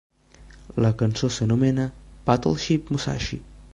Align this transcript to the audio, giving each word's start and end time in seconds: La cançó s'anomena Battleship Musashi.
La 0.85 0.89
cançó 1.01 1.29
s'anomena 1.35 1.85
Battleship 2.31 2.91
Musashi. 2.97 3.41